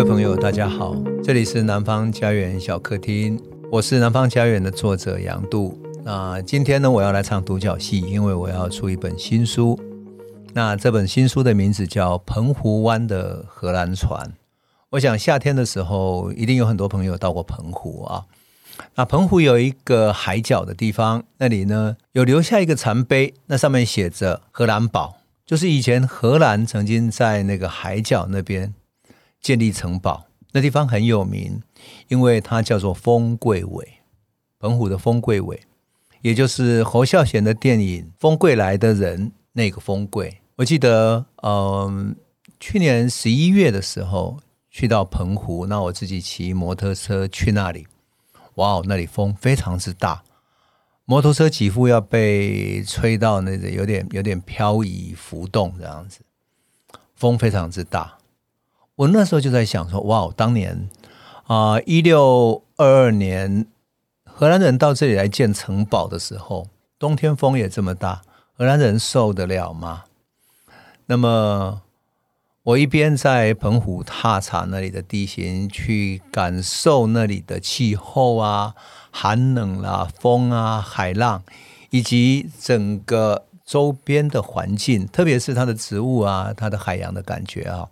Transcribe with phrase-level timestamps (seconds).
[0.00, 3.38] 各位朋友，大家好，这里是南方家园小客厅，
[3.70, 5.78] 我是南方家园的作者杨度。
[6.02, 9.78] 那今天呢，我要来唱独角戏，因为我要出一本新书。
[10.54, 14.26] 那这本新书的名字叫《澎湖湾的荷兰船》。
[14.88, 18.24] 我想夏天的时候，一定有很多朋友到过澎湖啊。
[18.94, 28.72] 那澎湖有一个海角的地方，那里呢有留下一个残碑，那上面写着“荷兰堡”，就是以前荷兰曾经在那个海角那边。
[29.40, 31.62] 建立城堡，那地方很有名，
[32.08, 34.00] 因为它叫做风柜尾，
[34.58, 35.60] 澎湖的风柜尾，
[36.20, 40.38] 也就是侯孝贤的电影《风柜来的人》那个风柜。
[40.56, 42.14] 我记得，嗯，
[42.58, 44.38] 去年十一月的时候
[44.70, 47.86] 去到澎湖，那我自己骑摩托车去那里，
[48.56, 50.22] 哇哦，那里风非常之大，
[51.06, 56.20] 摩托车几乎要被吹到那个有点有点漂移浮动这样子，
[57.14, 58.18] 风非常之大。
[59.00, 60.90] 我那时候就在想说，哇，当年
[61.46, 63.66] 啊，一六二二年，
[64.24, 68.20] 荷兰人到这里来建城堡的时候，冬天风也这么大，
[68.52, 70.04] 荷兰人受得了吗？
[71.06, 71.80] 那么，
[72.62, 78.74] 我一边在澎湖踏查那里的地形，去感受那里的气候啊，
[79.10, 81.42] 寒冷啦、啊，风啊，海浪，
[81.88, 87.88] 以及整个周边的环境，特别是它的植物啊，它的海洋的感觉啊。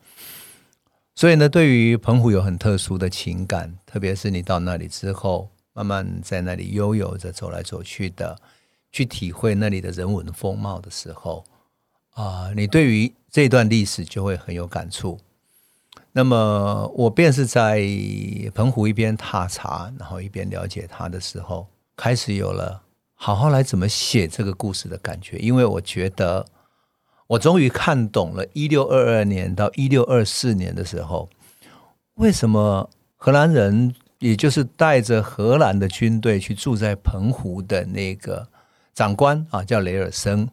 [1.19, 8.41] 所以呢，对于澎湖有很特殊的情感，特别是你到那里之后，慢慢在那里悠游着走来走去的，
[8.92, 11.44] 去体会那里的人文风貌的时候，
[12.10, 15.19] 啊、你对于这段历史就会很有感触。
[16.12, 17.84] 那么，我便是在
[18.55, 21.66] 澎湖一边踏查，然后一边了解它的时候，
[21.97, 22.80] 开始有了
[23.16, 26.47] 好好来怎么写这个故事的感觉，因为我觉得。
[27.28, 31.28] 我终于看懂了，一六二二年到一六二四年的时候，
[32.14, 38.48] 为什么荷兰人，也就是带着荷兰的军队去住在澎湖的那个
[38.94, 40.48] 长官啊，叫雷尔森。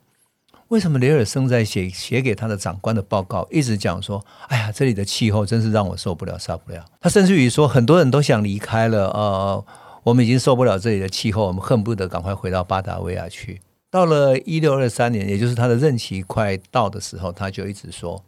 [0.68, 9.66] 为什么雷尔森在写写给他的长官的报告，一直讲说：“哎呀，这里的气候真是让我受不了，受不了。”他甚至于说，很多人都想离开了，呃，
[10.04, 13.62] 我们已经受不了这里的气候，我们恨不得赶快回到巴达维亚去。
[13.90, 18.24] 到了一六二三年，也就是他的任期快到的时候，他就一直说：“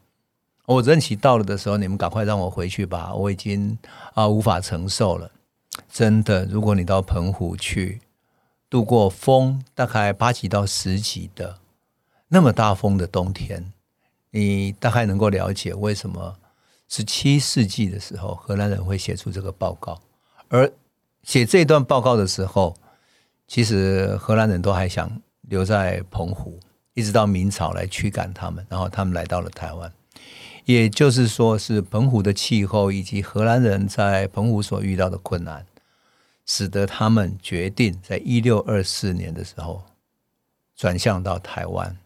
[0.65, 3.77] 我任期到了的时候，你们赶快让我回去吧，我已经
[4.13, 5.29] 啊无法承受了。”
[5.91, 7.99] 真的，如果你到澎湖去
[8.69, 11.59] 度过风大概八级到十级的
[12.29, 13.71] 那么大风的冬天，
[14.31, 16.37] 你大概能够了解为什么
[16.87, 20.01] 十七世纪的时候荷兰人会写出这个报告，
[20.47, 20.71] 而
[21.23, 22.75] 写这段报告的时候，
[23.47, 25.21] 其实荷兰人都还想。
[25.47, 26.59] 留在澎湖，
[26.93, 29.91] 一直到明朝来驱赶他们，然后他们来到了台湾。
[30.65, 35.65] 也就是说，是澎湖的气候以及荷兰人在澎湖所遇到的困难，
[36.45, 39.83] 使得他们决定在一六二四年的时候
[40.75, 41.97] 转向到台湾。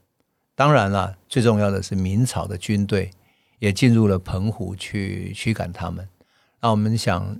[0.53, 3.09] 当然了，最重要的是明朝的军队
[3.57, 6.07] 也进入了澎湖去驱赶他们。
[6.59, 7.39] 那我们想，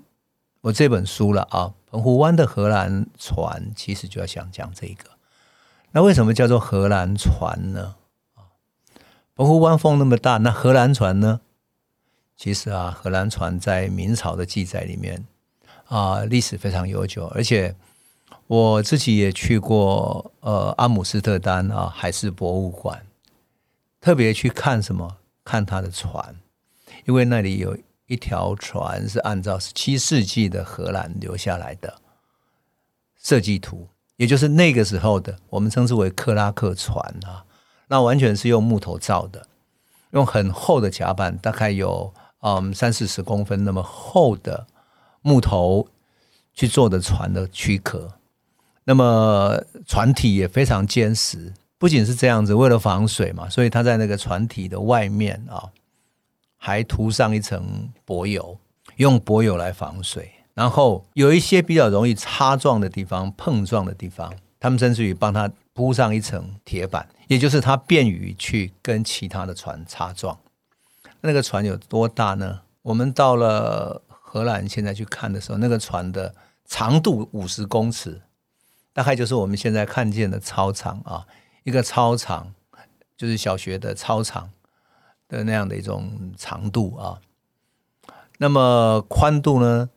[0.62, 5.06] 我这本书了啊，澎湖湾的荷兰船，其实就要想讲这个。
[5.92, 7.96] 那为什么叫做荷兰船呢？
[8.36, 8.56] 啊
[9.36, 11.42] 澎湖湾风那么大，那荷兰船呢？
[12.38, 15.26] 其实啊，荷兰船在明朝的记载里面
[15.86, 17.76] 啊，历史非常悠久，而且
[18.48, 23.06] 我自己也去过呃阿姆斯特丹啊海事博物馆，
[24.00, 25.18] 特别去看什么？
[25.44, 26.36] 看他的船，
[27.06, 27.76] 因为那里有
[28.06, 32.00] 一条船是按照十七世纪的荷兰留下来的
[33.18, 33.88] 设计图。
[34.18, 37.44] 也就是那个时候的，我们称之为克拉克船啊，
[37.88, 39.48] 那完全是用木头造的，
[40.12, 44.68] 用很厚的甲板，大概有嗯三四十公分那么厚的
[45.22, 45.88] 木头
[46.54, 48.14] 去做的船的躯壳，
[48.84, 51.54] 那么船体也非常坚实。
[51.80, 55.72] 不仅是这样子，为了防水嘛，所以它在那个船体的外面啊，
[56.58, 58.60] 还涂上一层柏油，
[58.98, 60.32] 用柏油来防水。
[60.62, 70.38] 然后有一些比较容易擦撞的地方、碰撞的地方，他们甚至于帮他铺上一层铁板，也就是它便于去跟其他的船擦撞。
[71.22, 72.62] 那个船有多大呢？
[72.84, 76.36] 我们到了荷兰现在去看的时候，那个船的
[76.66, 78.22] 长度五十公尺，
[78.94, 81.26] 大概就是我们现在看见的操场啊，
[81.64, 82.54] 一个操场
[83.18, 84.52] 就是小学的操场
[85.28, 87.20] 的那样的一种长度啊。
[88.38, 89.90] 那么宽度呢？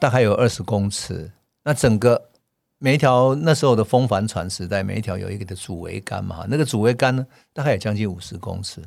[0.00, 1.30] 大概有二十公尺，
[1.62, 2.30] 那整个
[2.78, 8.82] 每一条那时候的风帆船时代，每一条有一个的主桅杆嘛，那个主桅杆呢，大概有将近五十公尺，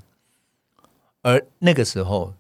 [1.22, 2.34] 而那个时候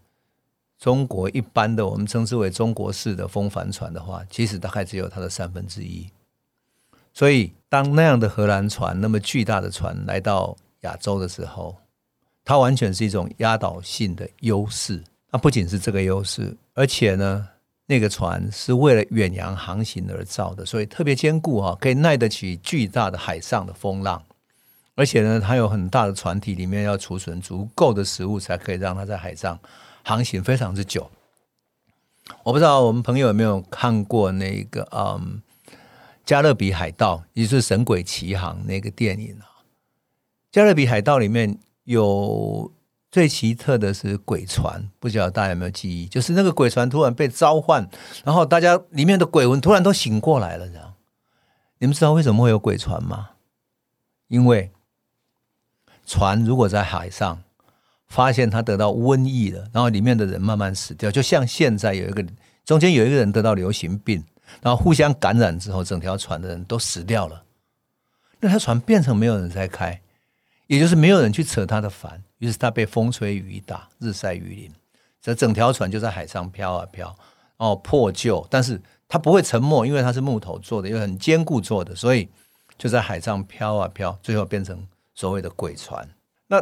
[0.80, 6.10] 中国一般的我们称之为中国式的风帆船的话，其实大概只有它的三分之一。
[7.14, 11.78] 所以，当那样的荷兰船那么巨大的船来到亚洲的时候，
[12.44, 15.02] 它完全是一种压倒性的优势。
[15.32, 17.48] 它不仅是这个优势，而且呢，
[17.86, 24.24] 那个船是为了远洋航行而造的，所以特别坚固啊，可以耐得起巨大的海上的风浪。
[24.96, 29.60] 而且呢，它有很大的船体，里面要储存足够的食物，才可以让它在海上
[30.04, 31.10] 航行非常之久。
[32.44, 35.42] 我不知道我们朋友有没有看过那个嗯。
[36.26, 39.44] 《加勒比海盗》也就是《神鬼奇航》那个电影啊，
[40.54, 42.72] 《加勒比海盗》里面有
[43.14, 46.08] 最奇特的是鬼船，不知道大家有没有记忆？
[46.08, 47.88] 就是那个鬼船突然被召唤，
[48.24, 50.96] 然后大家里面的鬼魂突然都醒过来了，这样。
[51.78, 53.30] 你们知道为什么会有鬼船吗？
[54.30, 54.72] 因为
[56.08, 57.44] 船如果在海上
[58.08, 62.26] 发现它得到瘟疫了，然后里面的人慢慢死掉，就像现在有一个
[62.66, 64.24] 中间有一个人得到流行病。
[64.60, 67.44] 然后互相感染之后，整条船的人都死掉了。
[68.40, 70.02] 那条船变成没有人在开，
[70.74, 74.72] 也就是没有人去扯他的帆，于是他被风吹雨打、日晒雨淋，
[75.22, 77.16] 这整条船就在海上飘啊飘，
[77.58, 82.28] 哦，破旧，但是它不会沉没，因为它是木头做的，又很坚固做的，所以
[82.76, 86.10] 就在海上飘啊飘，最后变成所谓的鬼船。
[86.48, 86.60] 那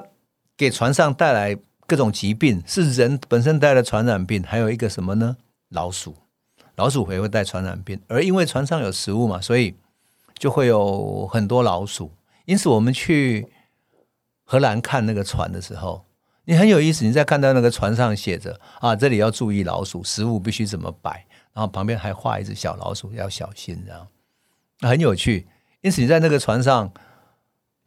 [0.57, 1.57] 给船上带来
[1.87, 5.37] 各种疾病，是人本身带来的传染病，还有一个什么呢？
[5.69, 6.13] 老鼠。
[6.75, 9.75] 老鼠会会带传染病，而因为船上有食物嘛，所以
[10.37, 12.11] 就会有很多老鼠。
[12.45, 13.47] 因此，我们去
[14.51, 16.03] 荷兰看那个船的时候，
[16.43, 17.05] 你很有意思。
[17.05, 24.05] 你在看到那个船上写着啊，这里要注意老鼠，食物必须怎么摆，然后旁边还画一只小老鼠，要小心这样，
[24.81, 25.47] 很有趣。
[25.79, 26.91] 因此，你在那个船上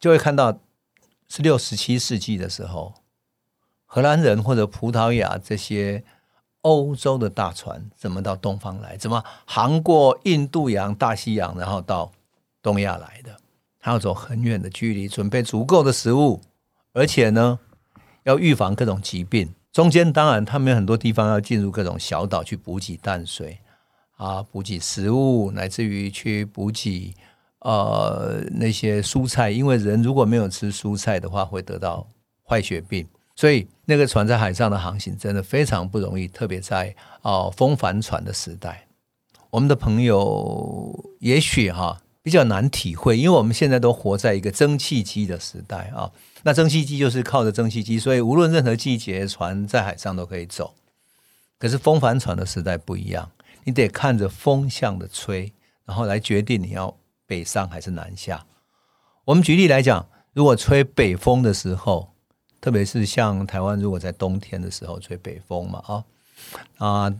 [0.00, 0.58] 就会看到
[1.28, 2.94] 十六、十七世纪的时候，
[3.84, 6.02] 荷兰人或者葡萄牙这些。
[6.62, 8.96] 欧洲的大船怎么到东方来？
[8.96, 12.10] 怎么航过印度洋、大西洋，然后到
[12.62, 13.36] 东亚来的？
[13.78, 16.40] 他要走很远的距离，准备足够的食物，
[16.94, 17.58] 而且呢，
[18.22, 19.52] 要预防各种疾病。
[19.72, 23.58] 中间当然他们有很多地方要进入各种小岛去补给淡水
[24.16, 27.12] 啊，补给食物，乃至于去补给
[27.58, 32.06] 呃那些蔬菜，因为人如果没有吃蔬菜的话，会得到
[32.48, 33.04] 坏血病。
[33.34, 38.86] 所以，那个船在海上的航行真的非常不容易，特别在哦风帆船的时代，
[39.50, 46.12] 我们的朋友也许哈比较难体会，因为我们现在都活在一个蒸汽机的时代啊。
[46.44, 50.74] 那蒸汽机就是靠着蒸汽机，所以无论任何季节，船在海上都可以走。
[51.58, 53.32] 可是风帆船的时代不一样，
[53.64, 55.52] 你得看着风向的吹，
[55.84, 56.96] 然后来决定你要
[57.26, 58.46] 北上还是南下。
[59.24, 62.14] 我们举例来讲，如果吹北风的时候。
[62.60, 66.04] 特别是像台湾，如果在冬天的时候吹北风嘛，啊
[66.78, 67.14] 啊，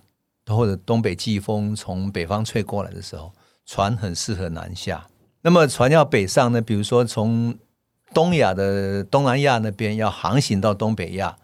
[0.46, 3.30] 或者东北季风从北方吹过来的时候，
[3.66, 5.06] 船很适合南下。
[5.42, 6.62] 那么船要北上呢？
[6.62, 7.54] 比如说从
[8.14, 11.36] 东亚的东南亚那边要航行到东北亚，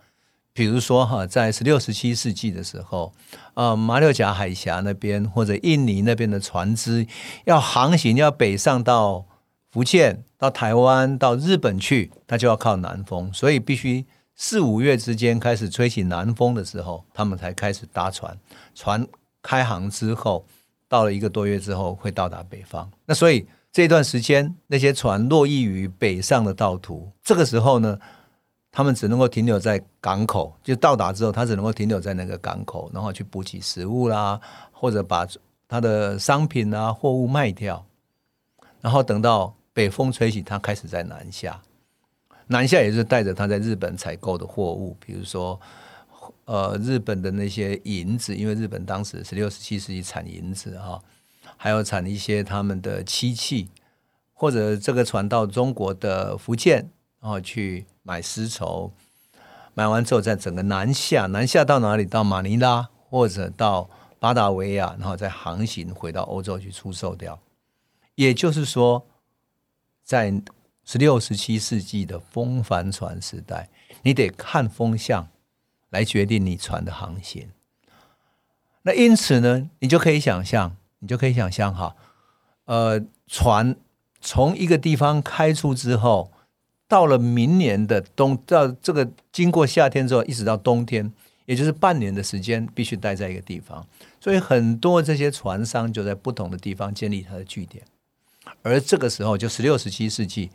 [0.53, 3.13] 比如说哈，在十六、十七世纪的时候，
[3.55, 7.07] 啊，马六甲海峡那边或者印尼那边的船只
[7.45, 9.27] 要航行，要北上到。
[9.73, 18.37] 福建到台湾到日本去，它就要靠南风，所以必须四五月之间开始吹起南风的时候，他们才开始搭船。
[18.75, 19.07] 船
[19.41, 20.45] 开航之后，
[20.89, 22.91] 到了一个多月之后，会到达北方。
[23.07, 27.99] 那所以这段时间，那些船落绎于北上的道途，这个时候呢，
[28.71, 34.41] 他们只能够停留在港口，就到达之后，他只能够停留在那个港口，然后去补给食物啦，
[34.73, 35.27] 或者把
[35.69, 37.85] 他的商品啊货物卖掉，
[38.81, 39.55] 然后等到。
[39.73, 41.59] 北风吹起，他开始在南下。
[42.49, 45.59] 南下也是带着他在日本采购的货物，比如说，
[46.45, 51.01] 呃，日本的那些银子，因为日本当时十六、十七世纪产银子哈，
[51.63, 53.69] 还有产一些他们的漆器，
[54.33, 56.91] 或者这个船到中国的福建，
[57.21, 58.91] 然后去买丝绸，
[59.75, 62.07] 买完之后再整个南下，南下到哪里？
[62.07, 67.39] 到马尼拉或者到巴达维亚，然后再航行回到欧洲去出售掉。
[68.15, 69.07] 也就是说。
[70.03, 70.43] 在
[70.85, 73.69] 十六、十七世纪的风帆船时代，
[74.03, 75.29] 你得看风向
[75.91, 77.49] 来决定你船的航行。
[78.83, 81.95] 那因此呢，你就可以想象，你就可以想象哈，
[82.67, 83.75] 呃，船
[84.21, 86.31] 从一个地方开出之后，
[86.87, 91.13] 到了明年的冬，到这个经过夏天之后，一直到冬天，
[91.47, 93.87] 也就是半年的时间，必须待在一个地方。
[94.21, 97.83] 所以很多这些船商就在不同的地方建立他的据点。
[98.63, 100.51] 而这个时候，就十六、十七世纪，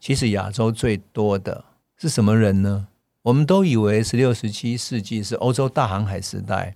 [0.00, 1.64] 其实亚洲最多的
[1.96, 2.88] 是什么人呢？
[3.22, 6.74] 我们都以为十六、十七世纪是欧洲大航海时代，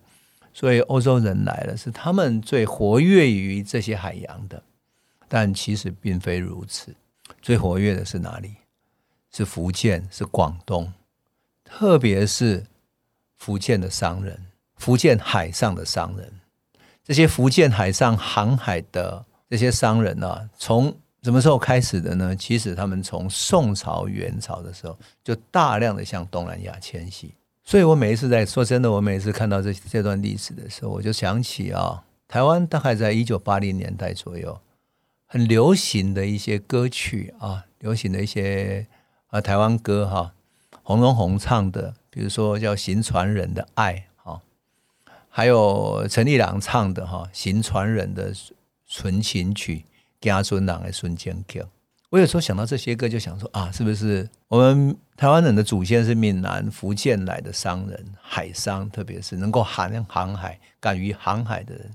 [0.52, 4.62] 所以欧洲人来了，是他们最活跃于这些海洋的。
[5.28, 6.94] 但其实并非如此，
[7.42, 8.54] 最活跃的是哪里？
[9.30, 10.90] 是福建，是广东，
[11.62, 12.64] 特别是
[13.36, 16.32] 福建的商人，福建海上的商人。
[17.04, 22.34] 这些福建海上航海的这些商人呢、啊，从什么时候开始的呢？
[22.34, 27.34] 其实他们从宋朝、元朝的时候就大量的向东南亚迁徙。
[27.68, 34.58] 所以我每一次在说真的，我每一次看到这这段历史的时候，我就想起啊，台湾大概在一九八零年代左右，
[35.26, 38.86] 很流行的一些歌曲啊，流行的一些
[39.26, 40.32] 啊台湾歌哈，
[40.82, 43.94] 洪荣宏唱的，比如说叫《行船人的爱》。
[44.24, 44.40] 哈
[45.28, 48.32] 还有陈立郎唱的哈《行船人的
[48.86, 49.80] 纯情曲》，
[50.22, 51.68] 家孙郎的孙坚强。
[52.10, 61.90] 我有时候想到这些歌，就想说啊，是不是我们台湾人的祖先是闽南、福建来的商人、海商，特别是能够航航海、敢于航海的人，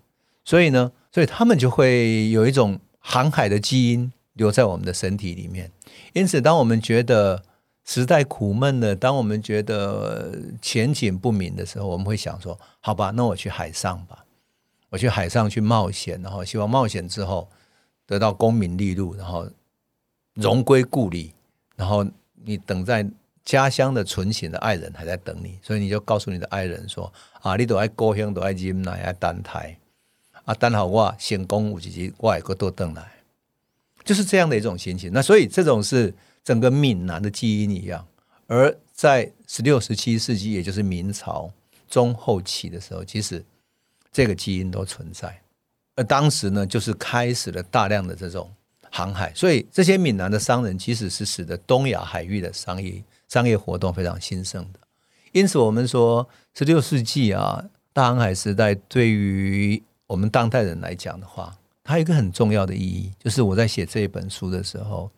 [0.45, 5.71] 所以呢，所以他们就会有一种航海的基因留在我们的身体里面。
[6.13, 7.41] 因此，当我们觉得
[7.83, 14.23] 时代苦闷的，当我们觉得前景不明的时候，我们会想说：“好吧，那我去海上吧，
[14.89, 17.49] 我去海上去冒险，然后希望冒险之后
[18.05, 19.49] 得到功名利禄，然后
[20.33, 21.33] 荣归故里，
[21.75, 22.05] 然后
[22.43, 23.05] 你等在
[23.43, 27.11] 家乡的纯情的爱人还在等你，所以你就告诉你的爱人说：
[27.41, 29.77] 啊，你都爱高兴，都爱忍耐，爱等待
[30.45, 33.11] 啊，等好我成功，有一日我也会多等来，
[34.03, 35.11] 就是这样的一种心情。
[35.13, 36.13] 那所以这种是。
[36.45, 38.05] 整个闽南的基因一样，
[38.47, 41.49] 而在十六、十七世纪，也就是明朝
[41.89, 43.41] 中后期的时候，其实
[44.11, 45.41] 这个基因都存在。
[45.95, 48.53] 而当时呢，就是开始了大量的这种
[48.95, 54.79] 航海，所以这些闽南的商人其实是使得东亚海域的商业商业活动非常兴盛的。
[55.31, 65.09] 因此，我们说十六世纪啊，大航海时代对于我们当代人来讲的话，它有一个很重要的意义，就是我在写这一本书的时候。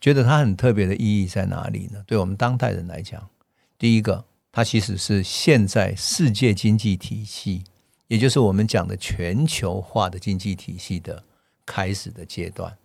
[0.00, 2.00] 觉得它很特别的意义在哪里呢？
[2.06, 3.28] 对我们当代人来讲，
[3.76, 7.64] 第一个，它其实是现在世界经济体系，
[8.06, 11.24] 也就是我们讲的全球化的经济体系的
[11.66, 12.76] 开始的阶段。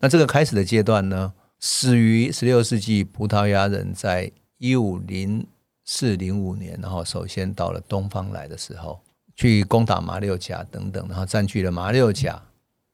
[0.00, 5.46] 那这个开始的阶段呢，始于十六世纪葡萄牙人在一五零
[5.84, 9.00] 四零五年，然后首先到了东方来的时候，
[9.34, 12.40] 去攻打马六甲等等，然后占据了马六甲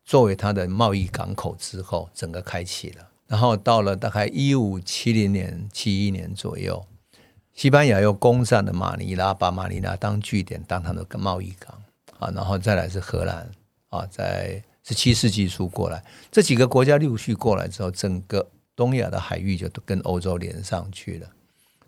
[0.05, 3.09] 作为它的贸易港口之后，整个开启了。
[3.27, 6.87] 然后到了大概一五七零年、七一年左右，
[7.53, 11.83] 西班牙又攻占了马尼拉，把马尼拉当据点，当它的贸易港
[12.19, 12.31] 啊。
[12.35, 13.51] 然后再来是荷兰
[13.89, 21.29] 啊，在十七世纪初过来，这几个国家陆续过来之后，整个东亚的海域就跟欧洲连上去了。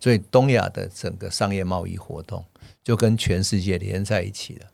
[0.00, 2.45] 所以东亚的整个商业贸易活动
[2.83, 4.67] 就跟全世界连在一起了。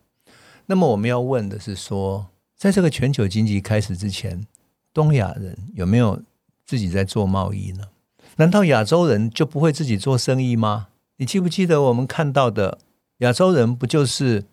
[0.65, 2.27] 那么我们要问的是说，
[2.57, 4.45] 在这个全球经济开始之前，
[4.93, 6.21] 东亚人有没有？
[6.65, 7.89] 自己在做贸易呢？
[8.37, 10.87] 难道亚洲人就不会自己做生意吗？
[11.17, 12.79] 你记不记得我们看到的
[13.17, 14.45] 亚洲人不就是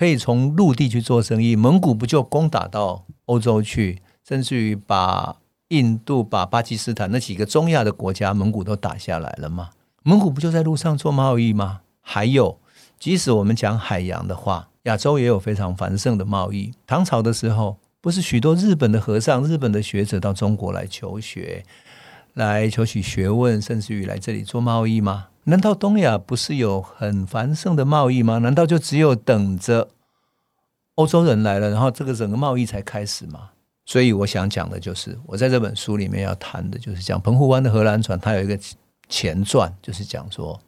[0.00, 1.54] 可以从陆地去做生意？
[1.54, 5.36] 蒙古不就攻打到欧洲去，甚至于把
[5.68, 9.72] 印度、把巴基斯坦那几个中亚的国家，蒙古都打下来了吗？
[10.02, 11.82] 蒙古不就在路上做贸易吗？
[12.00, 12.58] 还有，
[12.98, 16.72] 即使我们讲海洋的话，亚洲也有非常繁盛的贸易。
[16.86, 17.76] 唐朝的时候。
[18.02, 21.66] 不是许多日本的和尚、日本的学者到中国来求学，
[22.32, 25.26] 来求取学问，甚至于来这里做贸易吗？
[25.44, 28.38] 难道东亚不是有很繁盛的贸易吗？
[28.38, 29.88] 难道就只有等着
[30.96, 33.50] 欧洲人来了，然后这个整个贸易才开始吗？
[33.86, 38.58] 所以我想讲的就是，我在这本书里面要谈的就是讲澎湖湾的荷兰船，它有一个
[39.08, 40.60] 前传，就是讲说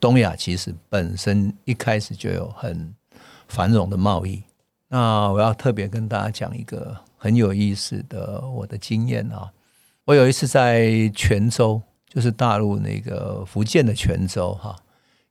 [0.00, 2.92] 东亚其实本身一开始就有很
[3.48, 4.42] 繁荣的贸易。
[4.88, 9.50] 那我要特别跟大家讲一个很有意思的我的经验啊！
[10.04, 11.80] 我有一次在泉州，
[12.14, 14.76] 就是大陆那个福建的泉州哈，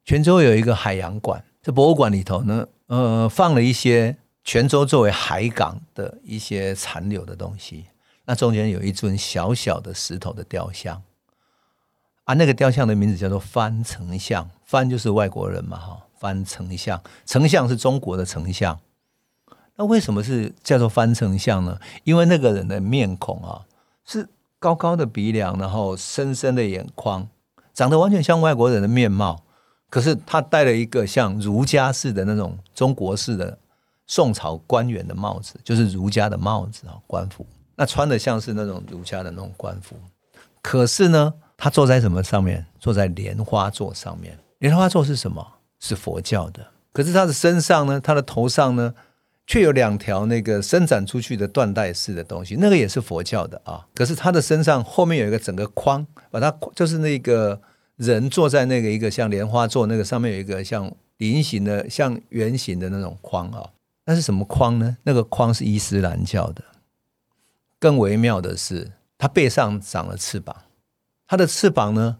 [0.03, 7.85] 泉州有一个海洋馆，这博物馆里头呢，呃，放了一些泉州作为海港的一些残留的东西。
[8.25, 11.01] 那中间有一尊小小的石头的雕像，
[12.25, 18.77] 啊，那个雕像的名字叫做番丞相，番就是外国人嘛哈，番丞相，丞相是中国的丞相。
[19.75, 21.79] 那为什么是叫做番丞相呢？
[22.03, 23.63] 因为那个人的面孔啊，
[24.05, 24.27] 是
[24.63, 27.27] 高高的鼻梁，然后深深的眼眶，
[27.73, 29.43] 长得完全像外国人的面貌。
[29.89, 33.57] 可是他戴了一个像儒家式的那种中国式的
[34.07, 37.45] 宋朝官员的帽子，就是儒家的帽子啊，官服。
[37.75, 39.97] 那穿的像是那种儒家的那种官服。
[40.61, 42.65] 可是呢，他坐在什么上面？
[42.79, 44.39] 坐在莲花座上面。
[44.59, 45.45] 莲花座是什么？
[45.81, 46.65] 是佛教的。
[46.93, 48.93] 可是他的身上呢，他的头上呢，
[49.45, 53.85] 却有两条那个伸展出去的缎带式的东西，那个也是佛教的啊。
[53.93, 57.61] 可是他的身上后面有一个整个框，把它就是那个
[57.97, 63.69] 人坐在那个一个像莲花座那个上面有一个像菱形的、像圆形的那种框啊。
[64.05, 64.97] 那是什么框呢？
[65.03, 66.63] 那个框是伊斯兰教的。
[67.79, 70.55] 更微妙的是，他背上长了翅膀，
[71.27, 72.17] 他的翅膀呢，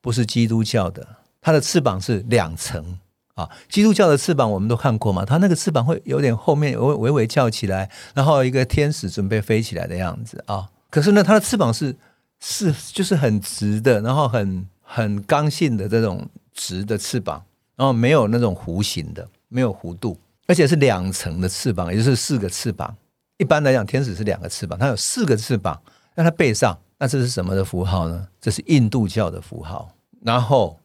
[0.00, 1.06] 不是基督教的，
[1.40, 2.98] 他的翅膀是两层。
[3.36, 10.70] 啊，基督教的翅膀我们都看过嘛，它那个翅膀会有点后面微微微翘起来，然后一个天使准备飞起来的样子啊。
[10.88, 11.94] 可是呢，它的翅膀是
[12.40, 17.44] 是就是很直的，然后很很刚性的这种直的翅膀，
[17.76, 22.96] 然后没有那种弧形的，没有弧度，而且是两层的翅膀，也就是四个翅膀。
[23.36, 25.78] 一般来讲，天使是两个翅膀，它有四个翅膀，
[26.14, 28.28] 那它背上，那这是什么的符号呢？
[28.40, 29.90] 这是印度教的符号。
[30.22, 30.78] 然后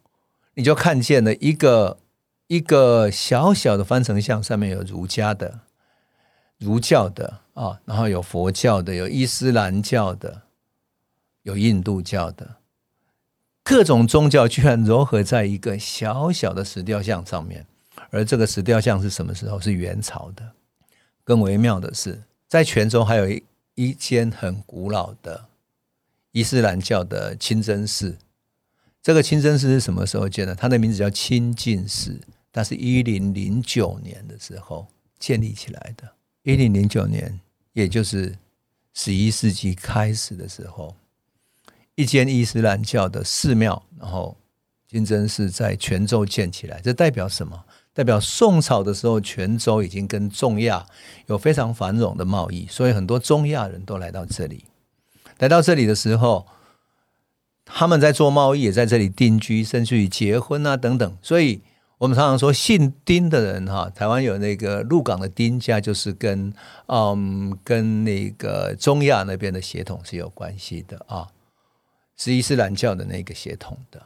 [0.55, 1.97] 你就看见了一个。
[2.51, 5.61] 一个小小的翻成像，上面有儒家的、
[6.57, 10.41] 儒教的啊，然后有佛教的，有伊斯兰教的，
[11.43, 12.57] 有印度教的，
[13.63, 17.65] 各种宗教居然糅合在一个小小的石雕像上面。
[18.09, 19.57] 而这个石雕像是什么时候？
[19.57, 20.51] 是元朝的。
[21.23, 23.43] 更微妙的是，在泉州还有一
[23.75, 25.45] 一间很古老的
[26.33, 28.17] 伊斯兰教的清真寺。
[29.01, 30.53] 这个清真寺是什么时候建的？
[30.53, 32.19] 它的名字叫清净寺。
[32.53, 34.85] 它是一零零九年的时候
[35.17, 36.11] 建立起来的，
[36.43, 37.39] 一零零九年，
[37.71, 38.37] 也就是
[38.93, 40.93] 十一世纪开始的时候，
[41.95, 44.35] 一间伊斯兰教的寺庙，然后
[44.85, 47.63] 金真寺在泉州建起来，这代表什么？
[47.93, 50.85] 代表宋朝的时候，泉州已经跟中亚
[51.27, 54.65] 有非常繁荣的贸易，所以很多中亚人都来到这里。
[55.39, 56.45] 来到这里的时候，
[57.63, 61.61] 他们在做贸易，也在这里定居，甚至于结婚啊等等，所以。
[62.01, 66.51] 我们常常说姓丁的人哈，台湾有那个鹿港的丁家，就是跟
[66.87, 71.27] 嗯跟那个中亚那边的血统是有关系的啊，
[72.17, 74.01] 是伊斯兰教的那个血统的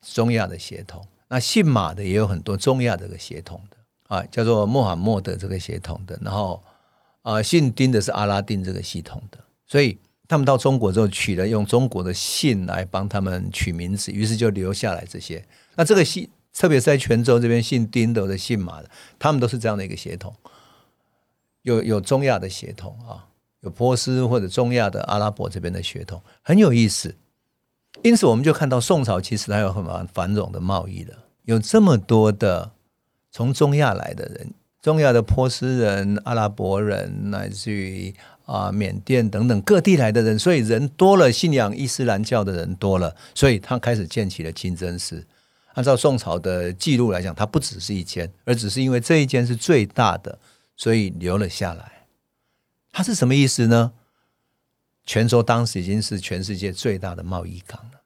[0.00, 1.06] 中亚的血统。
[1.28, 3.76] 那姓马的也有很多中亚这个血统的
[4.16, 6.18] 啊，叫做穆罕默德这个血统的。
[6.22, 6.62] 然后
[7.20, 15.44] 啊，姓丁的是阿拉丁这个系统的，所以他们到中国之后取了用中国的姓来帮他们取名字，于是就留下来这些。
[15.74, 16.26] 那这个姓。
[16.56, 18.88] 特别是在泉州这边，姓丁的、的姓马的，
[19.18, 20.34] 他们都是这样的一个血统，
[21.60, 23.28] 有有中亚的血统啊，
[23.60, 27.14] 有波斯或者中亚的阿拉伯这边的血统，很有意思。
[28.02, 31.14] 因此，我们就看到宋朝其实它有很繁繁荣的贸易了，
[31.44, 32.72] 有这么多的
[33.30, 38.14] 从中亚来的人，中亚的波斯人、阿拉伯人，乃至于
[38.46, 45.26] 啊缅甸等等各地来的人，所以人多了，信仰伊斯兰教的人多了，所以他开始建起了清真寺。
[45.76, 50.38] 按照宋朝的记录来讲，它不只是一间，而只是因为这一间是最大的，
[50.74, 52.06] 所以留了下来。
[52.90, 53.92] 它是什么意思呢？
[55.04, 58.00] 泉州当时已经是全世界最大的贸易港了，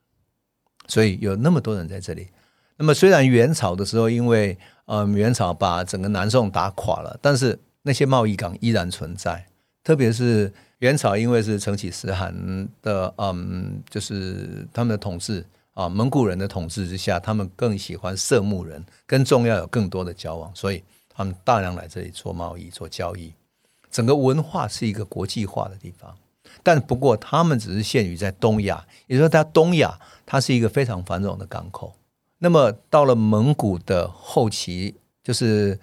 [0.88, 2.30] 所以有那么多人在这里。
[2.76, 9.46] 那么虽然元朝的时候，因为嗯元朝把整个南宋打垮了，但是那些贸易港依然存在。
[9.84, 12.34] 特别是元朝，因为是成吉思汗
[12.82, 15.46] 的嗯，就是他们的统治。
[15.74, 23.32] 啊，蒙古人的统治之下，他们更喜欢色目人，跟中亚有更多的交往，所以他们大量来这里做贸易、做交易。
[23.90, 26.14] 整个文化是一个国际化的地方，
[26.62, 31.94] 但不过他们只是限于在东亚，也就是说，在东亚它是一个非常繁荣的港口。
[32.38, 35.78] 那么到了蒙古的后期，就是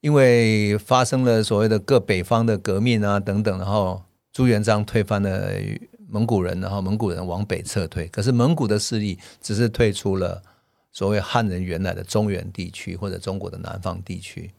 [0.00, 5.52] 因为发生了所谓的各北方的革命啊等等，然后朱元璋推翻了。
[6.12, 10.42] 蒙古人，然后蒙古人往北撤退，可是蒙古的势力只是退出了
[10.92, 14.52] 所谓汉人原来的中原地区或者中国的南方地区，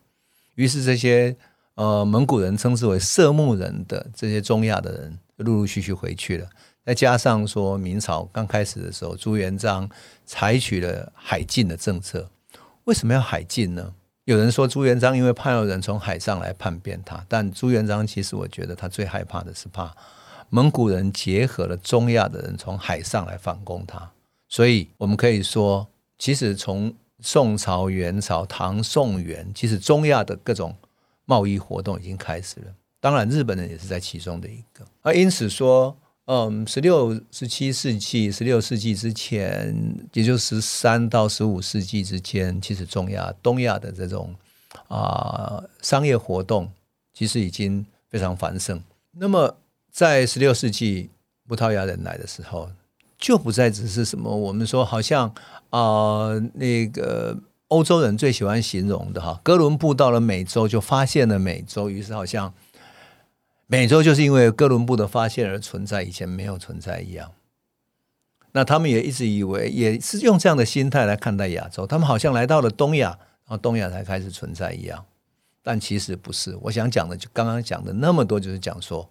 [0.56, 1.36] 于是这些
[1.76, 6.50] 呃蒙古人称之为色目人的这些中亚的人陆陆续续回去了，
[6.84, 9.88] 再加上说明朝刚开始的时候，朱元璋
[10.26, 12.32] 采取了海禁的政策，
[12.86, 13.94] 为什么要海禁呢？
[14.26, 19.96] 有人说朱元璋因为怕有人从海上来叛变他，但朱元璋其实我觉得他最害怕的是怕。
[20.54, 24.12] 蒙古人结合了中亚的人从海上来反攻他，
[24.48, 25.88] 所以我们可以说，
[26.20, 30.76] 其实从宋朝、元朝、唐、宋、元，其实中亚的各种
[31.26, 32.68] 贸易活动已经开始了。
[33.00, 34.86] 当然，日本人也是在其中的一个。
[35.02, 39.76] 而因此说，嗯，十六、十七世纪、十六世纪之前，
[40.14, 44.36] 也就十三到十五世纪之间，其实中亚、东亚的这种
[44.88, 46.72] 啊、商业活动，
[47.12, 48.80] 其实已经非常繁盛。
[49.16, 49.58] 那么，
[49.94, 51.12] 在十六世纪，
[51.48, 52.72] 葡萄牙人来的时候，
[53.20, 55.32] 就不再只是什么我们说好像
[55.70, 62.52] 啊、那个欧洲人最喜欢形容的哈，哥伦布到了美洲就发现了美洲，于是好像
[63.68, 67.32] 美洲就是因为哥伦布的发现而存在，以前没有存在一样。
[68.54, 75.06] 那他们也一直以为，也是用这样的心态来看待亚洲，他们好像来到了东亚，然后东亚才开始存在一样。
[75.62, 79.08] 但其实不是，我想讲的就刚刚讲的那么多，就是讲说，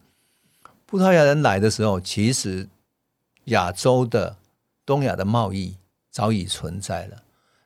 [0.93, 2.69] 葡萄牙人来的时候，其实
[3.45, 4.37] 亚洲的
[4.85, 5.79] 东亚的贸易
[6.11, 7.23] 早已存在了。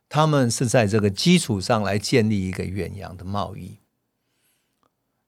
[0.09, 3.79] 他们是在这个基础上来建立一个远洋的贸易。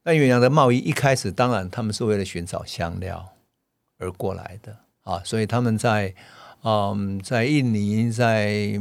[0.05, 3.31] 那远洋的贸易一开始，当然他们是为了寻找香料
[3.97, 6.15] 而过来的啊，所以他们在
[6.63, 8.81] 嗯，在印尼、在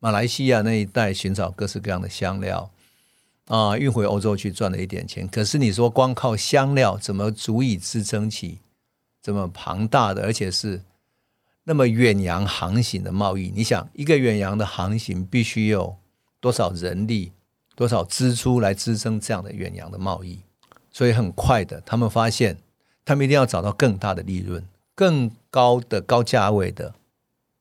[0.00, 2.68] 马来西亚那一带寻找各式各样的香料。
[3.46, 5.28] 啊，运回欧洲去赚了一点钱。
[5.28, 8.60] 可是你说光靠香料怎么足以支撑起
[9.22, 10.82] 这么庞大的，而且是
[11.64, 13.52] 那么远洋航行的贸易？
[13.54, 15.96] 你想，一个远洋的航行必须有
[16.40, 17.32] 多少人力、
[17.74, 20.40] 多少支出来支撑这样的远洋的贸易？
[20.90, 22.58] 所以很快的，他们发现
[23.04, 26.94] 他们一定要找到更大的利润、更高的高价位的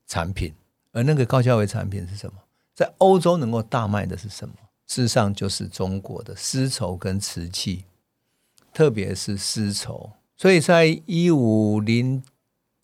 [0.07, 0.53] 产品。
[0.91, 2.39] 而那个高价位产品是什么？
[2.75, 4.55] 在欧洲能够大卖的是什么？
[4.93, 7.85] 事实上就是中国的丝绸跟瓷器，
[8.71, 10.11] 特别是丝绸。
[10.37, 12.21] 所以在一五零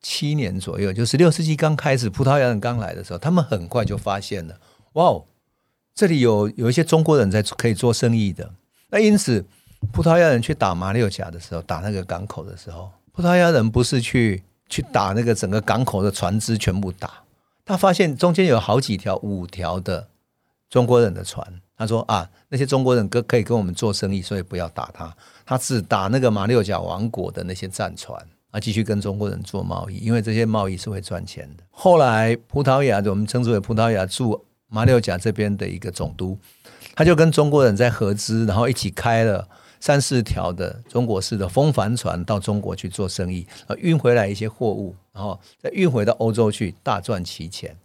[0.01, 4.59] 七年左右，就十六世纪刚开始，葡萄牙人刚来的时候，他们很快就发现了，
[4.93, 5.25] 哇哦，
[5.93, 8.51] 这里有有一些中国人在可以做生意的。
[8.89, 9.45] 那因此，
[9.91, 17.21] 葡萄牙人去打马六甲的时候，打那个港口的时候，葡萄牙人不是去去打那个整个港口的船只全部打，
[17.63, 20.07] 他发现中间有好几条、五条的
[20.71, 21.61] 中国人的船。
[21.79, 25.15] 他说啊，那些中国人可可以跟我们做生意，所以不要打他。
[25.45, 31.63] 他只打那个马六甲王国的那些战船，啊，继续跟中国人做贸易，因为这些贸易是会赚钱的。
[31.69, 36.37] 后来葡萄牙，我们称之为葡萄牙驻马六甲这边的一个总督，
[36.95, 39.47] 他就跟中国人在合资，然后一起开了
[39.79, 47.77] 三四条的中国式的风帆船到中国去做生意，啊，运回来一些货物，然后再运回到欧洲去，大赚其钱。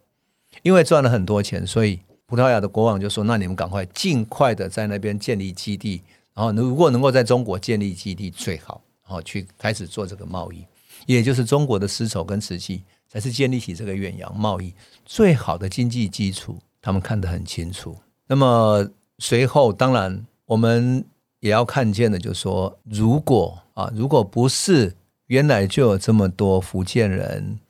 [0.62, 2.00] 因为赚了很多钱，所以。
[2.34, 6.02] 葡萄牙的国王就说：“那你们赶快尽快的在那边建立基地，
[6.34, 10.66] 然后如果能够在中国建立基地最好，然后去开始做这个贸易，
[11.06, 16.58] 也就是中国的丝绸跟瓷器才是建立起这个远洋贸易最好的经济基础。
[16.82, 17.96] 他们看得很清楚。
[18.26, 18.84] 那么
[19.20, 21.04] 随后，当然我们
[21.38, 24.92] 也要看见的，就是说，如果啊，如果不是
[25.26, 27.60] 原来就有这么多福建人、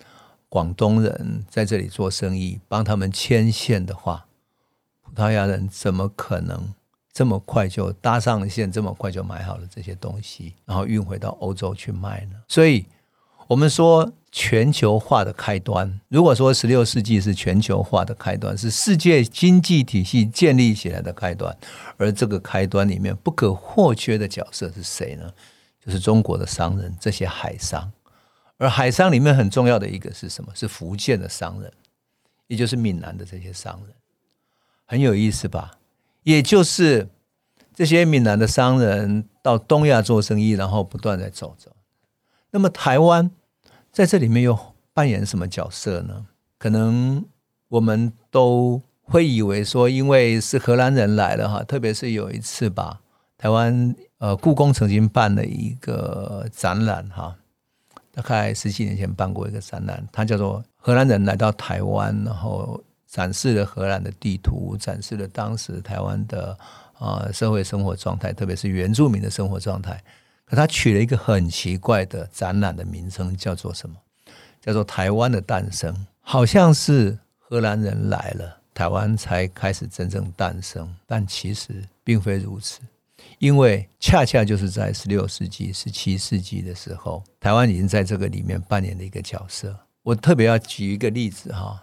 [0.49, 4.25] 广东人在这里做生意，帮他们牵线的话。”
[5.15, 6.75] 葡萄牙人怎么可能
[7.13, 12.37] 这么快就搭上了线，这么快就买好了这些东西，然后运回到欧洲去卖呢？
[12.49, 12.85] 所以，
[13.47, 21.57] 我们说全球化的开端，如果说十六世纪是全球化的开端，是世界经济体系建立起来的开端，
[21.97, 25.33] 而这个开端里面不可或缺的角色是谁呢？
[25.81, 27.93] 就是中国的商人，这些海商。
[28.57, 30.51] 而海商里面很重要的一个是什么？
[30.55, 31.73] 是福建的商人，
[32.49, 33.95] 也就是闽南的这些商人。
[34.95, 35.73] 很有意思吧？
[36.23, 37.09] 也就是
[37.75, 41.73] 这些闽南的商人到东亚做生意，然后不断在走走。
[42.53, 43.29] 那么台湾
[43.91, 44.57] 在这里面又
[44.93, 46.27] 扮演什么角色呢？
[46.59, 47.25] 可能
[47.67, 53.01] 我们都会以为说，因为是荷兰人来了哈，特别是有一次吧，
[53.37, 57.35] 台湾呃故宫曾经办了一个展览哈，
[58.13, 62.81] 大概十几年前办过一个展览，它叫做荷兰人来到台湾，然后。
[63.15, 66.59] 展示了荷兰的地图，展示了当时台湾的
[66.99, 70.03] 啊、社会生活状态，特别是原住民的生活状态。
[70.45, 73.95] 可他取了一个很奇怪的展览的名称，叫做什么？
[74.61, 75.95] 叫做“台湾的诞生”。
[76.23, 80.93] 好像是荷兰人来了，台湾才开始真正诞生。
[81.07, 82.81] 但其实并非如此，
[83.39, 89.79] 因为恰恰就是在十六世纪、十七世纪的时候，台湾已经在这个里面扮演了一个角色。
[90.03, 91.81] 我特别要举一个例子哈。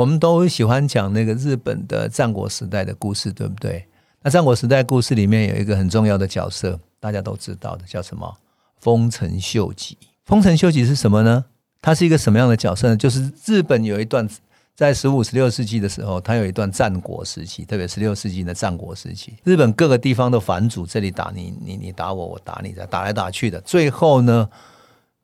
[0.00, 3.84] 我们都喜欢讲那个日本的战国时代的故事，对不对？
[4.22, 8.34] 那战国时代故事里面有一个很重要的角色，大家都知道的，叫什么？
[8.78, 9.98] 丰臣秀吉。
[10.24, 11.44] 丰臣秀吉是什么呢？
[11.82, 12.96] 他是一个什么样的角色呢？
[12.96, 14.26] 就是日本有一段
[14.74, 24.48] 在十五、十六世纪的时候，他有一段战国时期，特别十六世纪的战国时期，日本各个地方的藩主这里打你，你你打我，我打你，的打来打去的，最后呢，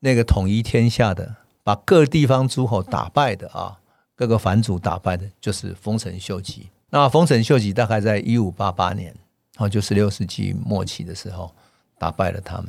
[0.00, 3.78] 那个统一天下的，把各地方诸侯打败的啊。
[4.16, 6.68] 各个藩主打败的就是丰臣秀吉。
[6.90, 9.06] 那丰臣秀吉大概在一五八八年，
[9.54, 11.54] 然后就十六世纪末期的时候
[11.98, 12.68] 打败了他们。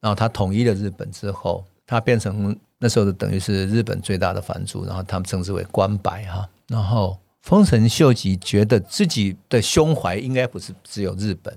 [0.00, 6.48] 然后他统一了日本之后，他变成那时候的等于是日本最大的藩主，然后他们称之为关白哈。
[6.68, 11.56] 然后丰臣秀吉觉得自己的胸怀应该不是只有日本，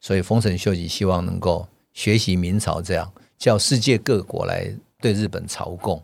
[0.00, 6.02] 所以丰臣秀吉希望能够学习明朝这样，叫世界各国来对日本朝贡，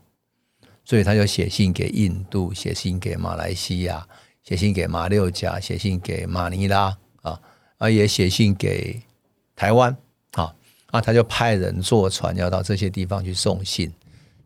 [0.85, 4.07] 所以他就写信给印度，写信给马来西亚，
[4.43, 7.41] 写信给马六甲，写信给马尼拉啊，
[7.79, 9.03] 啊也写信给
[9.57, 9.97] 台湾。
[10.33, 10.55] 啊
[10.91, 13.93] 啊，他就派人坐船要到这些地方去送信，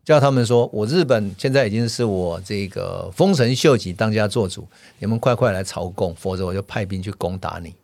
[0.03, 7.75] 叫他们说：“我日本现在已经是我这个丰臣秀吉当家做主，你们快快来朝贡，否则我就派兵去攻打你。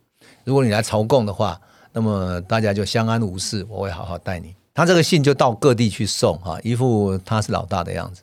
[0.42, 1.60] 如果你来朝贡的话，
[1.92, 8.22] 那么大家就相安无事，我会好好待你。”他这个信就到各地去送，哈，一副他是老大的样子。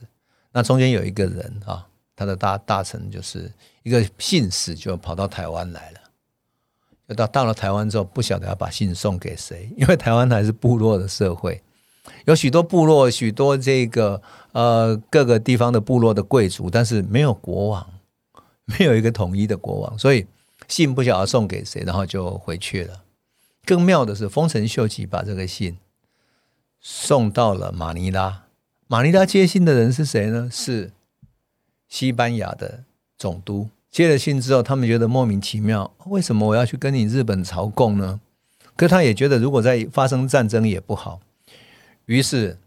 [0.53, 1.85] 那中间有一个人啊，
[2.15, 3.51] 他的大大臣就是
[3.83, 5.99] 一个信使，就跑到台湾来了。
[7.09, 11.61] 就到到了台湾之后，不晓得要把信送给谁，因为台湾还是部落的社会，
[12.25, 14.21] 有许多部落，许多这个
[14.53, 17.85] 呃各个地方的部落的贵族，但是没有国王，
[18.65, 20.25] 没有一个统一的国王，所以
[20.69, 23.03] 信不晓得送给谁，然后就回去了。
[23.65, 25.77] 更妙的是，丰臣秀吉把这个信
[26.79, 28.43] 送到了马尼拉，
[28.87, 30.49] 马尼拉接信的人是谁呢？
[30.51, 30.91] 是
[31.87, 32.83] 西班牙的
[33.17, 33.69] 总督。
[33.89, 38.19] 接了信之后，他们觉得莫名其妙，为什么我要去跟你日本朝贡呢？
[38.75, 41.19] 可他也觉得，如果再发生战争也不好，
[42.05, 42.57] 于是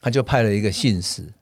[0.00, 1.32] 他就派了一个信使，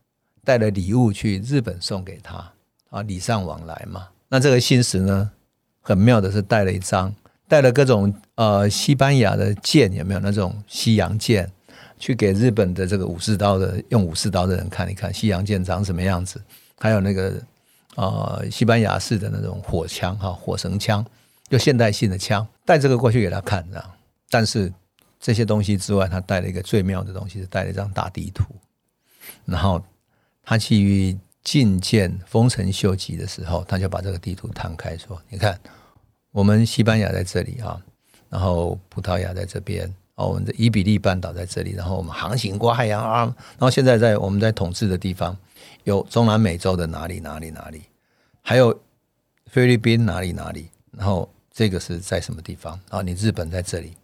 [0.45, 2.53] 带了礼物去日本送给他
[2.91, 4.09] 啊，礼尚往来嘛。
[4.29, 5.33] 那这个信使呢，
[5.81, 7.13] 很妙的是带了一张，
[7.49, 11.51] 带了各种呃西班牙的剑，有没有那种西洋剑，
[11.99, 16.43] 去给日本的这个武士刀的用武士刀的人看一看，西洋剑长什么样子，
[16.79, 17.35] 还有那个。
[17.97, 21.05] 呃，西班牙式的那种火枪哈，火绳枪，
[21.49, 23.91] 就现代性的枪，带这个过去给他看，这样。
[24.31, 24.73] 但是
[25.19, 28.45] 这些东西之外，他带了一个最妙的东西，是带了一张大地图。
[29.45, 29.83] 然后
[30.45, 35.59] 他去觐见丰臣秀吉的时候，他就把这个地图摊开，说：“你看，
[36.31, 37.83] 我们西班牙在这里啊，
[38.29, 45.35] 然后葡萄牙在这边，哦，我们的伊比利半岛在这里，然后我们航行过海洋啊，然后现在在我们在统治的地方。”
[45.85, 47.81] 有中南美洲的哪里哪里哪里，
[48.43, 48.79] 还有
[49.47, 52.79] 菲律宾哪里哪里，然后这个是在什么地方？
[52.91, 53.95] 啊，你日本在这里。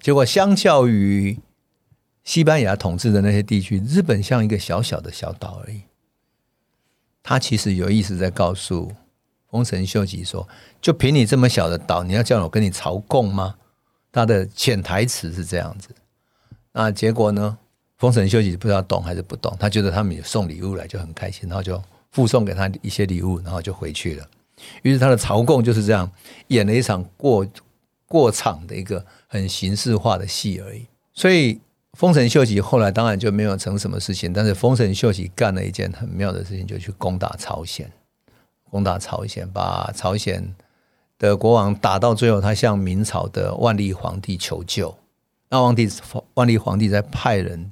[0.00, 1.36] 结果相较于
[2.22, 5.82] 西班牙统治的那些地区，日本像一个小小的小岛而已。
[7.20, 8.92] 他其实有意思在告诉
[9.50, 10.46] 丰臣秀吉说
[10.80, 13.56] ：“就凭你这么小的岛，你要叫我跟你朝贡吗？”
[14.14, 15.88] 他的潜台词是这样子。
[16.72, 17.58] 那结果呢？
[17.96, 24.28] 丰臣秀吉不知道懂还是不懂，他觉得他们有送礼物来就很开心，然后就附送给他一些礼物，然后就回去了。
[24.82, 26.10] 于是他的朝贡就是这样
[26.48, 27.46] 演了一场过
[28.06, 30.86] 过场的一个很形式化的戏而已。
[31.14, 31.60] 所以
[31.92, 37.90] 丰臣秀吉后来当然就没有成什么事情，但是丰臣秀吉干了一件很妙的事情，就去攻打朝鲜，
[38.68, 40.54] 攻打朝鲜，把朝鲜
[41.24, 44.94] 的国王打到最后，他向明朝的万历皇帝求救，
[45.48, 45.88] 那万帝
[46.34, 47.70] 万历皇帝在派人。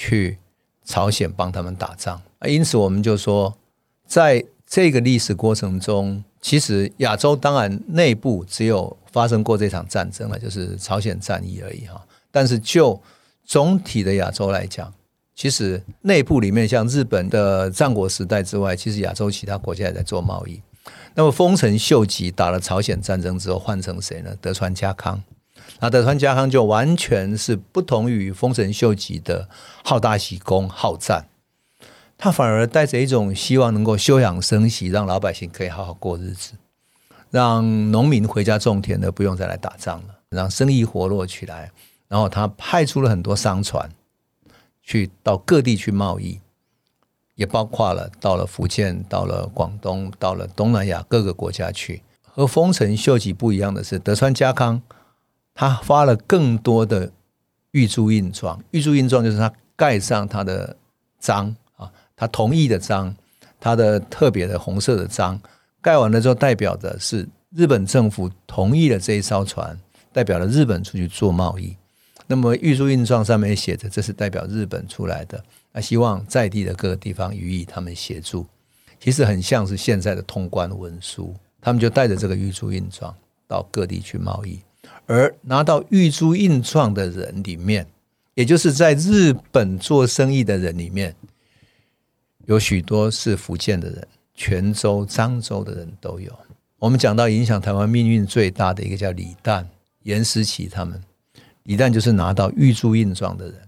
[0.00, 0.38] 去
[0.84, 3.52] 朝鲜帮他们打仗，因此我们就说，
[4.06, 12.00] 在这个历史过程中，其实亚洲当然内部只有发生过这场战争了，就是朝鲜战役而已哈。
[12.30, 13.02] 但是就
[13.44, 14.94] 总体的亚洲来讲，
[15.34, 20.62] 其实内部里面像日本的战国时代之外，其实亚洲其他国家也在做贸易。
[21.14, 24.36] 那么丰臣秀吉打了朝鲜战争之后，换成谁呢？
[24.40, 25.22] 德川家康。
[25.80, 29.48] 那德川家康就完全是不同于丰臣秀吉的
[29.84, 31.28] 好大喜功好战，
[32.16, 36.54] 他反而带着一种希望能够休养生息，让老百姓可以好好过日子，
[37.30, 41.70] 让农民回家种田的不用再来打仗了，让生意活络起来。
[42.08, 43.90] 然后他派出了很多商船
[44.82, 46.40] 去到各地去贸易，
[47.38, 52.02] 也包括了到了福建、到了广东、到了东南亚各个国家去。
[52.24, 54.82] 和丰臣秀吉不一样的是，德川家康。
[55.54, 57.12] 他发了更多的
[57.70, 60.76] 御朱印状，御朱印状就是他盖上他的
[61.20, 63.14] 章啊，他同意的章，
[63.60, 65.40] 他的特别的红色的章，
[65.80, 69.78] 盖完了之后，代表的是日本政府同意了这一艘船，
[70.12, 71.76] 代表了日本出去做贸易。
[72.26, 78.46] 那么玉珠印状上面写着，这是代表日本出来的，那希望在地的各个地方予以他们协助。
[79.00, 83.14] 其实很像是现在的通关文书，他们就带着这个玉珠印状
[83.46, 84.60] 到各地去贸易。
[85.06, 87.86] 而拿到玉珠印状的人里面，
[88.34, 91.14] 也就是在日本做生意的人里面，
[92.46, 96.32] 有许多是福建的人，泉州、漳州的人都有。
[96.78, 99.64] 我们讲到影响台湾命运最大的一个叫李旦、
[100.02, 101.00] 颜思齐他们，
[101.64, 103.67] 李旦就是拿到玉珠印状的人。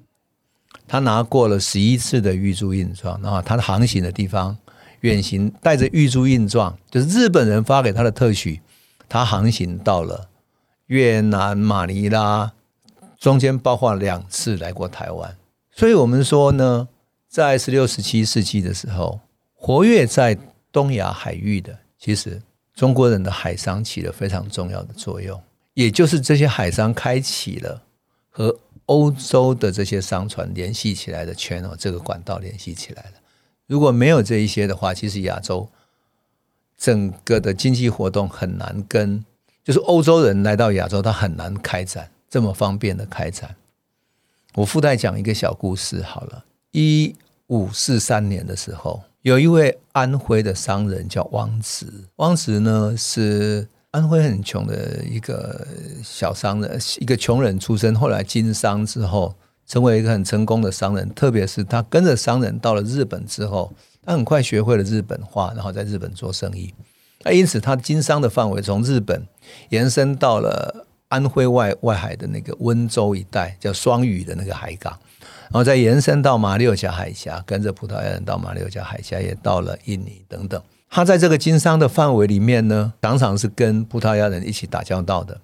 [0.90, 4.58] 他拿过了十一次的玉珠印状，然后他的航行的地方
[5.02, 8.60] 远行带着玉珠印状，就是日本人发给他的特许，
[9.08, 10.28] 他航行到了
[10.86, 12.50] 越南马尼拉，
[13.20, 15.36] 中间包括两次来过台湾，
[15.70, 16.88] 所以我们说呢，
[17.28, 19.20] 在十六、十七世纪的时候，
[19.54, 20.36] 活跃在
[20.72, 22.42] 东亚海域的，其实
[22.74, 25.40] 中国人的海商起了非常重要的作用，
[25.74, 27.80] 也就是这些海商开启了
[28.28, 28.58] 和
[28.90, 33.12] 欧洲的这些商船联系起来的圈哦，这个管道联系起来了。
[33.68, 35.68] 如果没有这一些的话，其实亚洲
[36.76, 39.24] 整个的经济活动很难跟，
[39.62, 42.10] 就是欧洲人来到亚洲，他很难开展。
[42.28, 43.54] 这么方便的开展，
[44.54, 46.44] 我附带讲一个小故事好了。
[46.72, 47.14] 一
[47.46, 51.86] 五四三年的时候，有一位安徽的商人叫汪直。
[52.16, 55.66] 汪直呢是安徽很穷的一个
[56.02, 59.34] 小商人，一个穷人出身，后来经商之后，
[59.66, 61.08] 成为一个很成功的商人。
[61.14, 63.72] 特别是他跟着商人到了日本之后，
[64.04, 66.72] 他很快学会了日本话，然后在日本做生意。
[67.22, 69.26] 那因此，他经商的范围从日本
[69.70, 70.86] 延伸到了。
[71.10, 74.96] 安徽外外海的那个温州一带，叫双屿的那个海港，
[75.50, 80.62] 然后再延伸到马六甲海峡，跟着葡萄牙人到马六甲海峡，也到了印尼等等。
[80.90, 85.40] 他在这个经商的范围里面呢，常常是跟葡萄牙人一起打交道的。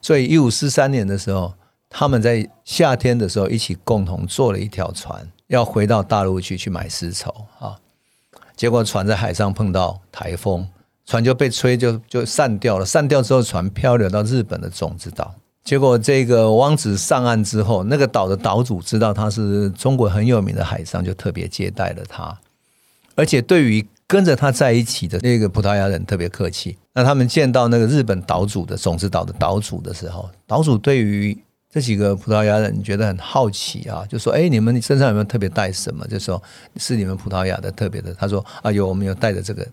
[0.00, 1.52] 所以，一五四三年的时候，
[1.90, 7.76] 他们在夏天的时候一起共同坐了一条船，要回到大陆去去买丝绸啊。
[8.56, 10.66] 结果船在海上碰到台风。
[11.08, 15.36] 船就被吹就就散掉了，散掉之后，船漂流到日本的种子岛。
[15.62, 22.36] 结果这个汪子上岸之后，那个岛的岛主知道他是中国很有名的海商，就特别接待了他，
[23.14, 26.76] 而且对于跟着他在一起的那个葡萄牙人特别客气。
[26.92, 31.36] 那他们见到那个日本岛主的种子岛的岛主的时候，岛主对于
[31.70, 36.06] 这几个葡萄牙人觉得很好奇啊，就说：“哎，你们身上有没有特别带什么？
[36.06, 36.42] 就说
[36.76, 39.66] 是你们葡萄牙的特别的。”他说：“啊，有，我们有带着这个。”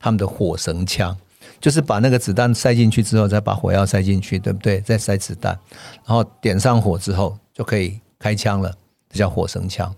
[0.00, 1.16] 他们的火绳枪，
[1.60, 4.80] 就是把那个子弹塞进去之后，再把火药塞进去，对不对？
[4.82, 5.58] 再塞子弹，
[6.06, 8.72] 然后点上火之后就可以开枪了，
[9.10, 9.92] 这叫火绳枪。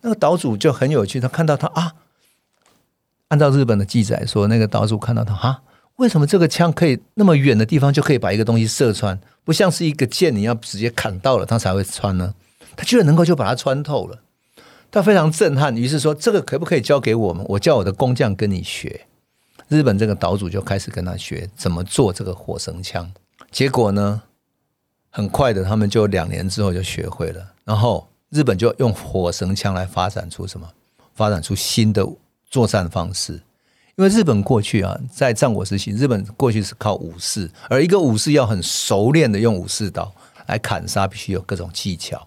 [0.00, 1.92] 那个岛主就很有趣，他看到他啊，
[3.30, 5.62] 按照日本的记载说，那个岛主看到他啊，
[5.96, 9.18] 为什么这个枪可以那么远的地方就可以把一个东西射穿？
[9.44, 12.34] 不像是一个箭，你要直接砍到了它才会穿呢？
[12.76, 14.20] 他居然能够就把它穿透了。
[14.90, 17.44] 他非常震撼，于是说：“这个可不可以交给我们？
[17.50, 19.06] 我叫我的工匠跟你学。”
[19.68, 23.12] 日本这个岛主就开始跟他学怎么做这个火绳枪。
[23.52, 24.22] 结果呢，
[25.10, 27.52] 很快的，他们就两年之后就学会了。
[27.64, 30.68] 然后日本就用火绳枪来发展出什么？
[31.14, 32.04] 发展出新的
[32.50, 33.40] 作战方式。
[33.96, 40.10] 因为日本过去啊，在战国时期，日本过去是靠武士，而一个武士要很熟练的用武士刀
[40.46, 42.26] 来砍杀，必须有各种技巧，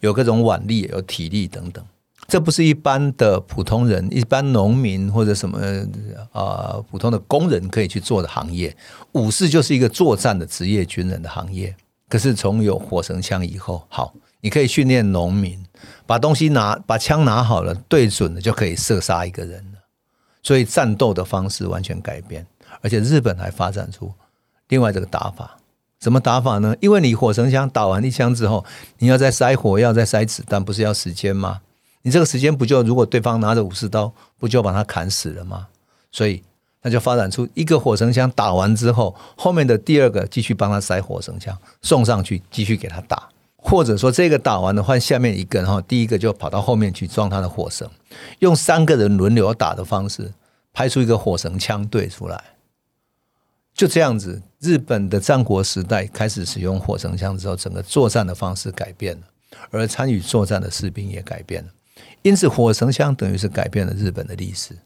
[0.00, 1.82] 有各种腕力，有体力等等。
[2.26, 5.58] 这不是一般的普通人、一般农民或者什么
[6.32, 8.74] 啊、普通的工人可以去做的行业。
[9.12, 11.74] 武士就是一个作战的职业军人的行业。
[12.08, 15.58] 可是从有火绳枪以后，好，你可以训练农民
[16.06, 19.78] 把东西拿、把枪拿好了，对准了就可以射杀一个人了。
[20.42, 22.46] 所以战斗的方式完全改变，
[22.82, 24.12] 而且日本还发展出
[24.68, 25.56] 另外这个打法。
[26.00, 26.76] 什么打法呢？
[26.80, 28.62] 因为你火绳枪打完一枪之后，
[28.98, 31.62] 你要再塞火药、再塞子弹，不是要时间吗？
[32.02, 35.68] 你这个时间不就，如果对方拿着武士刀，不就把他砍死了吗？
[36.12, 36.42] 所以
[36.82, 43.30] 那就发展出一个火绳枪打完之后，后面的第二个继续帮他塞火绳枪送上去，继续给他打，
[43.66, 47.88] 或者说这个打完了换下面一个，然后第一个就跑到后面去装他的火绳，
[48.40, 50.30] 用三个人轮流打的方式
[50.70, 52.44] 拍出一个火绳枪队出来。
[53.72, 59.22] 就这样子，日本的战国时代开始使用火绳枪之后，整个作战的方式改变了，
[59.70, 61.70] 而参与作战的士兵也改变了。
[62.20, 64.76] 因此，火绳枪等于是改变了日本的历史，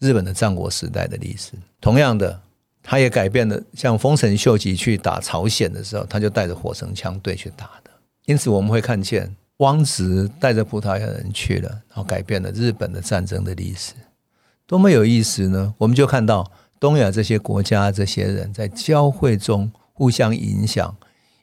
[0.00, 1.52] 日本的战国时代的历史。
[1.80, 2.42] 同样的，
[2.82, 7.87] 他也改变了，像丰臣秀吉去打朝鲜的时候，他就带着火绳枪队去打的。
[8.28, 13.94] 因此，我们会看见汪直带着葡萄牙人去了，然后改变了日本的战争的历史，
[14.66, 15.74] 多么有意思呢？
[15.78, 20.94] 我们就看到东亚这些国家这些人在交汇中互相影响，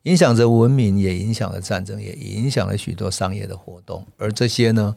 [0.04, 4.96] 影响着文明，也影响了战争，也影响了许多商业的活动，而这些呢，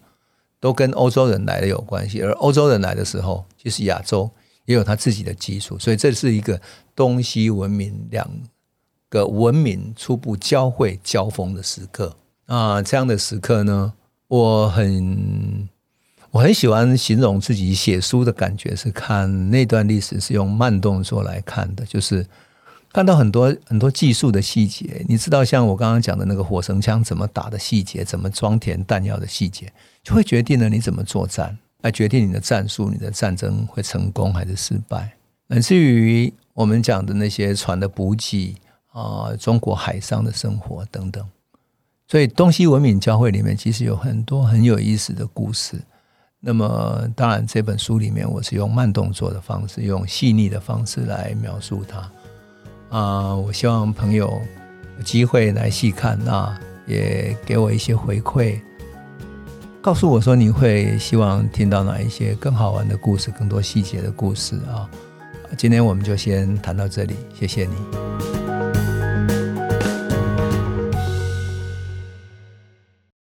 [0.60, 4.30] 都跟欧洲人来的有关系，而欧洲人来的时候，其实亚洲
[4.66, 6.60] 也有他自己的基础，所以这是一个
[6.94, 8.30] 东西文明两
[9.08, 12.82] 个文明初步交汇交锋的时刻啊。
[12.82, 13.92] 这样的时刻呢，
[14.28, 15.68] 我很
[16.30, 22.26] 我很喜欢形容自己写书的感觉，是看那段历史是用慢动作来看的，就是
[22.92, 25.04] 看到很多很多技术的细节。
[25.08, 35.12] 你知道，像我刚刚讲的那个火绳枪怎么打的细节，怎么装填弹药的细节，就会决定了你怎么作战，来决定你的战术，你的战争会成功还是失败。
[35.48, 38.54] 乃至于我们讲的那些船的补给
[38.92, 41.24] 啊，中国海上的生活等等。
[42.06, 45.78] 所以东西文明交汇里面其实有很多很有意思的故事。
[46.40, 52.10] 那么当然这本书里面我是用慢动作的方式，用细腻的方式来描述它。
[52.96, 54.40] 啊、我希望朋友
[54.96, 58.58] 有机会来细看，那也给我一些回馈，
[59.82, 64.88] 告诉我说你会希望听到哪一些更好玩的故事，更多细节的故事啊。
[65.58, 68.67] 今天我们就先谈到这里，谢谢你。